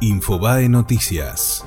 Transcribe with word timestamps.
Infobae 0.00 0.68
Noticias. 0.68 1.64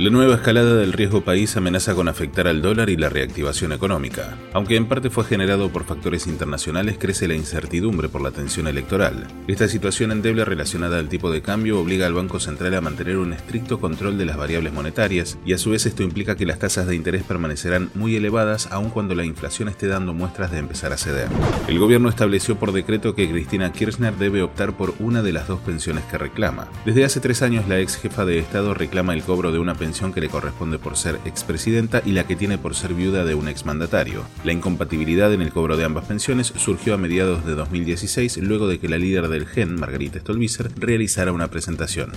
La 0.00 0.08
nueva 0.08 0.36
escalada 0.36 0.76
del 0.76 0.94
riesgo 0.94 1.20
país 1.20 1.58
amenaza 1.58 1.94
con 1.94 2.08
afectar 2.08 2.48
al 2.48 2.62
dólar 2.62 2.88
y 2.88 2.96
la 2.96 3.10
reactivación 3.10 3.70
económica. 3.72 4.38
Aunque 4.54 4.76
en 4.76 4.86
parte 4.86 5.10
fue 5.10 5.24
generado 5.24 5.68
por 5.68 5.84
factores 5.84 6.26
internacionales, 6.26 6.96
crece 6.98 7.28
la 7.28 7.34
incertidumbre 7.34 8.08
por 8.08 8.22
la 8.22 8.30
tensión 8.30 8.66
electoral. 8.66 9.26
Esta 9.46 9.68
situación 9.68 10.10
endeble 10.10 10.46
relacionada 10.46 10.98
al 10.98 11.10
tipo 11.10 11.30
de 11.30 11.42
cambio 11.42 11.78
obliga 11.78 12.06
al 12.06 12.14
Banco 12.14 12.40
Central 12.40 12.76
a 12.76 12.80
mantener 12.80 13.18
un 13.18 13.34
estricto 13.34 13.78
control 13.78 14.16
de 14.16 14.24
las 14.24 14.38
variables 14.38 14.72
monetarias 14.72 15.36
y 15.44 15.52
a 15.52 15.58
su 15.58 15.72
vez 15.72 15.84
esto 15.84 16.02
implica 16.02 16.34
que 16.34 16.46
las 16.46 16.60
tasas 16.60 16.86
de 16.86 16.96
interés 16.96 17.22
permanecerán 17.22 17.90
muy 17.94 18.16
elevadas 18.16 18.68
aun 18.72 18.88
cuando 18.88 19.14
la 19.14 19.26
inflación 19.26 19.68
esté 19.68 19.86
dando 19.86 20.14
muestras 20.14 20.50
de 20.50 20.60
empezar 20.60 20.94
a 20.94 20.96
ceder. 20.96 21.28
El 21.68 21.78
gobierno 21.78 22.08
estableció 22.08 22.56
por 22.56 22.72
decreto 22.72 23.14
que 23.14 23.30
Cristina 23.30 23.70
Kirchner 23.70 24.16
debe 24.16 24.40
optar 24.40 24.78
por 24.78 24.94
una 24.98 25.20
de 25.20 25.34
las 25.34 25.46
dos 25.46 25.60
pensiones 25.60 26.04
que 26.04 26.16
reclama. 26.16 26.68
Desde 26.86 27.04
hace 27.04 27.20
tres 27.20 27.42
años 27.42 27.68
la 27.68 27.78
ex 27.80 27.98
jefa 27.98 28.24
de 28.24 28.38
Estado 28.38 28.72
reclama 28.72 29.12
el 29.12 29.22
cobro 29.24 29.52
de 29.52 29.58
una 29.58 29.74
pensión 29.74 29.89
que 29.90 30.20
le 30.20 30.28
corresponde 30.28 30.78
por 30.78 30.96
ser 30.96 31.18
expresidenta 31.24 32.00
y 32.06 32.12
la 32.12 32.24
que 32.24 32.36
tiene 32.36 32.58
por 32.58 32.74
ser 32.74 32.94
viuda 32.94 33.24
de 33.24 33.34
un 33.34 33.48
exmandatario. 33.48 34.22
La 34.44 34.52
incompatibilidad 34.52 35.32
en 35.32 35.42
el 35.42 35.52
cobro 35.52 35.76
de 35.76 35.84
ambas 35.84 36.06
pensiones 36.06 36.52
surgió 36.56 36.94
a 36.94 36.96
mediados 36.96 37.44
de 37.44 37.54
2016 37.54 38.38
luego 38.38 38.68
de 38.68 38.78
que 38.78 38.88
la 38.88 38.98
líder 38.98 39.28
del 39.28 39.46
GEN, 39.46 39.74
Margarita 39.74 40.20
Stolbizer, 40.20 40.70
realizara 40.76 41.32
una 41.32 41.48
presentación. 41.48 42.12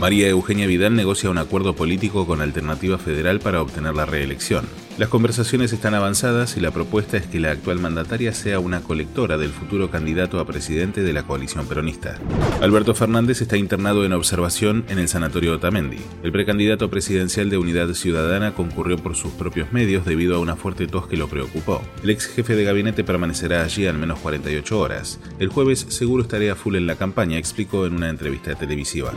María 0.00 0.28
Eugenia 0.28 0.66
Vidal 0.66 0.96
negocia 0.96 1.30
un 1.30 1.38
acuerdo 1.38 1.76
político 1.76 2.26
con 2.26 2.40
Alternativa 2.40 2.96
Federal 2.96 3.38
para 3.38 3.60
obtener 3.60 3.94
la 3.94 4.06
reelección. 4.06 4.64
Las 5.00 5.08
conversaciones 5.08 5.72
están 5.72 5.94
avanzadas 5.94 6.58
y 6.58 6.60
la 6.60 6.72
propuesta 6.72 7.16
es 7.16 7.26
que 7.26 7.40
la 7.40 7.52
actual 7.52 7.78
mandataria 7.78 8.34
sea 8.34 8.60
una 8.60 8.82
colectora 8.82 9.38
del 9.38 9.48
futuro 9.48 9.90
candidato 9.90 10.38
a 10.38 10.46
presidente 10.46 11.02
de 11.02 11.14
la 11.14 11.22
coalición 11.22 11.64
peronista. 11.66 12.18
Alberto 12.60 12.94
Fernández 12.94 13.40
está 13.40 13.56
internado 13.56 14.04
en 14.04 14.12
observación 14.12 14.84
en 14.90 14.98
el 14.98 15.08
Sanatorio 15.08 15.54
Otamendi. 15.54 15.96
El 16.22 16.32
precandidato 16.32 16.90
presidencial 16.90 17.48
de 17.48 17.56
Unidad 17.56 17.88
Ciudadana 17.94 18.52
concurrió 18.52 18.98
por 18.98 19.16
sus 19.16 19.32
propios 19.32 19.72
medios 19.72 20.04
debido 20.04 20.36
a 20.36 20.38
una 20.38 20.54
fuerte 20.54 20.86
tos 20.86 21.06
que 21.06 21.16
lo 21.16 21.28
preocupó. 21.28 21.80
El 22.02 22.10
ex 22.10 22.26
jefe 22.26 22.54
de 22.54 22.64
gabinete 22.64 23.02
permanecerá 23.02 23.64
allí 23.64 23.86
al 23.86 23.96
menos 23.96 24.18
48 24.18 24.78
horas. 24.78 25.18
El 25.38 25.48
jueves 25.48 25.86
seguro 25.88 26.24
estaré 26.24 26.50
a 26.50 26.56
full 26.56 26.76
en 26.76 26.86
la 26.86 26.96
campaña, 26.96 27.38
explicó 27.38 27.86
en 27.86 27.94
una 27.94 28.10
entrevista 28.10 28.54
televisiva. 28.54 29.14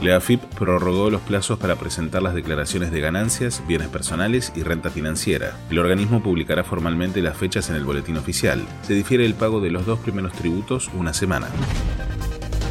La 0.00 0.16
AFIP 0.16 0.40
prorrogó 0.58 1.10
los 1.10 1.20
plazos 1.20 1.58
para 1.58 1.76
presentar 1.76 2.22
las 2.22 2.34
declaraciones 2.34 2.90
de 2.90 3.02
ganancias, 3.02 3.62
bienes 3.68 3.88
personales 3.88 4.50
y 4.56 4.62
renta 4.62 4.88
el 5.26 5.78
organismo 5.78 6.22
publicará 6.22 6.62
formalmente 6.62 7.20
las 7.20 7.36
fechas 7.36 7.68
en 7.68 7.76
el 7.76 7.84
boletín 7.84 8.16
oficial. 8.16 8.64
Se 8.82 8.94
difiere 8.94 9.26
el 9.26 9.34
pago 9.34 9.60
de 9.60 9.70
los 9.70 9.84
dos 9.84 9.98
primeros 9.98 10.32
tributos 10.32 10.88
una 10.94 11.12
semana. 11.12 11.48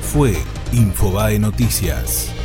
Fue 0.02 0.34
Infobae 0.72 1.38
Noticias. 1.38 2.45